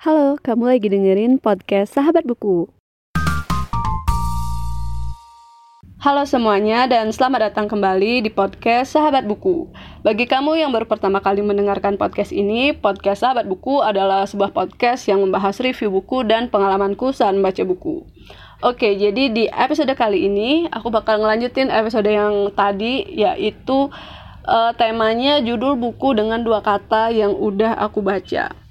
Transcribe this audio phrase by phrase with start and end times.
[0.00, 2.72] Halo, kamu lagi dengerin podcast Sahabat Buku.
[6.00, 9.68] Halo semuanya dan selamat datang kembali di podcast Sahabat Buku.
[10.00, 15.04] Bagi kamu yang baru pertama kali mendengarkan podcast ini, podcast Sahabat Buku adalah sebuah podcast
[15.04, 18.00] yang membahas review buku dan pengalamanku saat membaca buku.
[18.64, 23.92] Oke, jadi di episode kali ini aku bakal ngelanjutin episode yang tadi yaitu
[24.48, 28.69] uh, temanya judul buku dengan dua kata yang udah aku baca.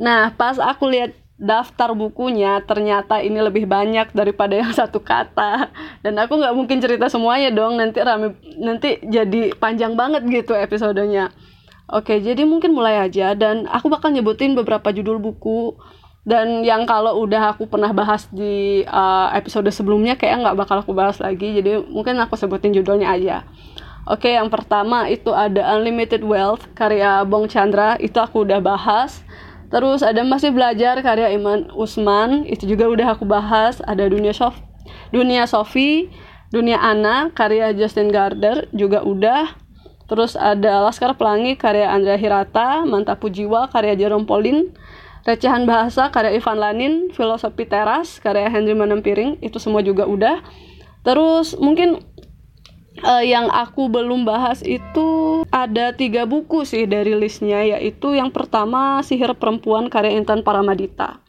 [0.00, 5.68] Nah, pas aku lihat daftar bukunya ternyata ini lebih banyak daripada yang satu kata.
[6.00, 11.32] Dan aku nggak mungkin cerita semuanya dong nanti rame nanti jadi panjang banget gitu episodenya.
[11.90, 15.76] Oke jadi mungkin mulai aja dan aku bakal nyebutin beberapa judul buku.
[16.20, 20.92] Dan yang kalau udah aku pernah bahas di uh, episode sebelumnya kayak nggak bakal aku
[20.92, 23.48] bahas lagi jadi mungkin aku sebutin judulnya aja.
[24.04, 27.96] Oke yang pertama itu ada Unlimited Wealth karya Bong Chandra.
[27.96, 29.24] Itu aku udah bahas
[29.70, 33.78] Terus ada masih belajar karya Iman Usman, itu juga udah aku bahas.
[33.86, 34.58] Ada dunia Sof,
[35.14, 36.10] dunia Sofi,
[36.50, 39.54] dunia Ana karya Justin Gardner juga udah.
[40.10, 44.74] Terus ada Laskar Pelangi karya Andrea Hirata, Mantapu Jiwa karya Jerome Pauline,
[45.22, 50.42] Recehan Bahasa karya Ivan Lanin, Filosofi Teras karya Henry Manempiring, itu semua juga udah.
[51.06, 52.02] Terus mungkin
[53.06, 55.29] uh, yang aku belum bahas itu
[55.66, 61.20] ada tiga buku sih dari listnya yaitu yang pertama Sihir Perempuan karya Intan Paramadita.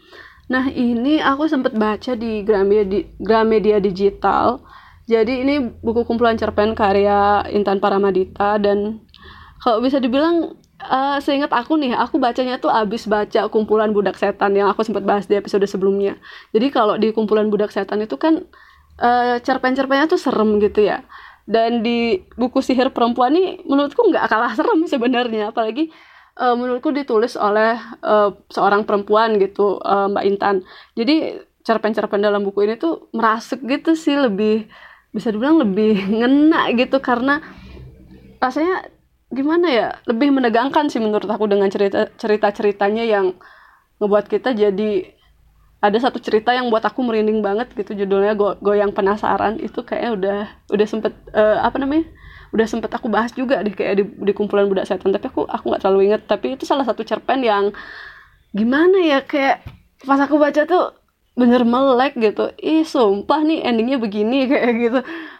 [0.51, 4.59] Nah ini aku sempat baca di Gramedia, Gramedia Digital.
[5.07, 9.03] Jadi ini buku kumpulan cerpen karya Intan Paramadita dan
[9.61, 14.57] kalau bisa dibilang uh, seingat aku nih, aku bacanya tuh abis baca kumpulan budak setan
[14.57, 16.17] yang aku sempat bahas di episode sebelumnya.
[16.55, 18.47] Jadi kalau di kumpulan budak setan itu kan
[19.01, 21.05] uh, cerpen-cerpennya tuh serem gitu ya
[21.51, 25.51] dan di buku sihir perempuan ini menurutku nggak kalah serem sebenarnya.
[25.51, 25.91] Apalagi
[26.39, 30.55] uh, menurutku ditulis oleh uh, seorang perempuan gitu uh, Mbak Intan.
[30.95, 34.71] Jadi cerpen-cerpen dalam buku ini tuh merasuk gitu sih lebih
[35.11, 37.03] bisa dibilang lebih ngena gitu.
[37.03, 37.43] Karena
[38.39, 38.87] rasanya
[39.31, 43.35] gimana ya lebih menegangkan sih menurut aku dengan cerita cerita ceritanya yang
[43.99, 45.20] ngebuat kita jadi
[45.81, 49.57] ada satu cerita yang buat aku merinding banget gitu judulnya Go goyang penasaran.
[49.57, 52.05] Itu kayak udah udah sempet uh, apa namanya
[52.53, 55.09] udah sempet aku bahas juga deh kayak di, di kumpulan budak setan.
[55.09, 57.73] Tapi aku aku nggak terlalu inget tapi itu salah satu cerpen yang
[58.53, 59.65] gimana ya kayak
[60.05, 60.93] pas aku baca tuh
[61.33, 62.53] bener melek gitu.
[62.61, 64.99] Ih sumpah nih endingnya begini kayak gitu.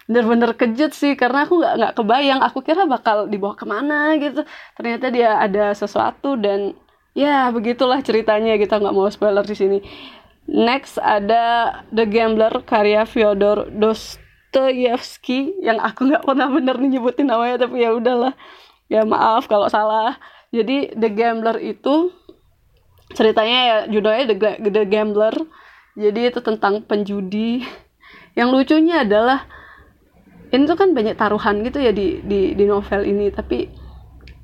[0.09, 2.41] Bener-bener kejut sih karena aku nggak nggak kebayang.
[2.49, 4.41] Aku kira bakal dibawa ke mana gitu.
[4.73, 6.73] Ternyata dia ada sesuatu dan
[7.13, 9.79] ya begitulah ceritanya kita nggak mau spoiler di sini
[10.49, 17.65] Next ada The Gambler karya Fyodor Dostoyevsky yang aku nggak pernah bener nih nyebutin namanya
[17.67, 18.33] tapi ya udahlah
[18.89, 20.17] ya maaf kalau salah.
[20.51, 22.11] Jadi The Gambler itu
[23.15, 24.35] ceritanya ya judulnya The,
[24.67, 25.35] The Gambler.
[25.95, 27.63] Jadi itu tentang penjudi.
[28.35, 29.47] Yang lucunya adalah
[30.51, 33.71] ini tuh kan banyak taruhan gitu ya di di di novel ini tapi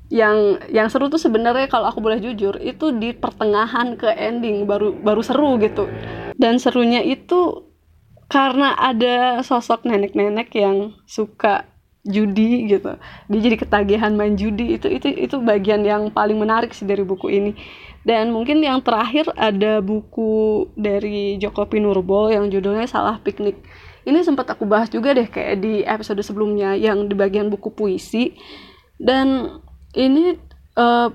[0.08, 4.96] yang yang seru tuh sebenarnya kalau aku boleh jujur itu di pertengahan ke ending baru
[4.96, 5.84] baru seru gitu.
[6.40, 7.68] Dan serunya itu
[8.28, 11.68] karena ada sosok nenek-nenek yang suka
[12.08, 12.96] judi gitu.
[13.28, 14.80] Dia jadi ketagihan main judi.
[14.80, 17.52] Itu itu itu bagian yang paling menarik sih dari buku ini.
[18.08, 23.60] Dan mungkin yang terakhir ada buku dari Joko Pinurbo yang judulnya Salah Piknik.
[24.08, 28.32] Ini sempat aku bahas juga deh kayak di episode sebelumnya yang di bagian buku puisi.
[28.96, 29.60] Dan
[29.96, 30.36] ini
[30.76, 31.08] uh,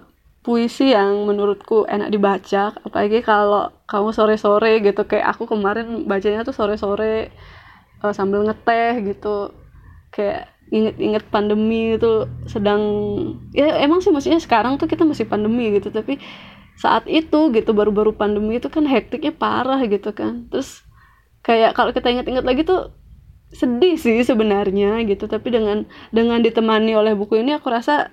[0.44, 5.07] puisi yang menurutku enak dibaca apalagi kalau kamu sore-sore gitu.
[5.07, 7.31] Kayak aku kemarin bacanya tuh sore-sore
[8.03, 9.56] uh, sambil ngeteh gitu.
[10.11, 12.81] Kayak inget-inget pandemi itu sedang
[13.53, 15.90] ya emang sih maksudnya sekarang tuh kita masih pandemi gitu.
[15.90, 16.19] Tapi
[16.75, 20.51] saat itu gitu baru-baru pandemi itu kan hektiknya parah gitu kan.
[20.51, 20.84] Terus
[21.40, 22.91] kayak kalau kita inget-inget lagi tuh
[23.55, 25.31] sedih sih sebenarnya gitu.
[25.31, 28.11] Tapi dengan dengan ditemani oleh buku ini aku rasa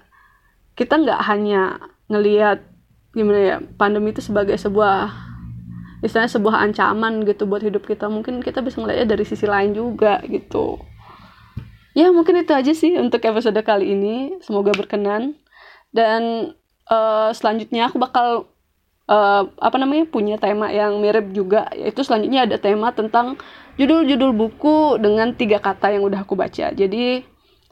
[0.74, 1.78] kita nggak hanya
[2.10, 2.66] ngelihat
[3.10, 5.10] gimana ya pandemi itu sebagai sebuah
[6.00, 8.08] istilahnya sebuah ancaman gitu buat hidup kita.
[8.08, 10.80] Mungkin kita bisa ngelihatnya dari sisi lain juga gitu.
[11.92, 14.40] Ya mungkin itu aja sih untuk episode kali ini.
[14.40, 15.36] Semoga berkenan.
[15.90, 16.54] Dan
[16.88, 18.48] uh, selanjutnya aku bakal
[19.10, 21.68] uh, apa namanya punya tema yang mirip juga.
[21.76, 23.36] Yaitu selanjutnya ada tema tentang
[23.76, 26.72] judul-judul buku dengan tiga kata yang udah aku baca.
[26.72, 27.26] Jadi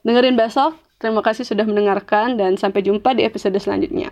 [0.04, 4.10] dengerin besok Terima kasih sudah mendengarkan dan sampai jumpa di episode selanjutnya.